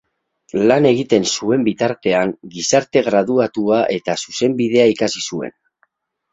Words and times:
Lan 0.69 0.87
egiten 0.91 1.27
zuen 1.33 1.67
bitartean 1.67 2.33
Gizarte-graduatua 2.57 3.85
eta 4.01 4.19
Zuzenbidea 4.25 4.91
ikasi 4.97 5.27
zuen. 5.33 5.59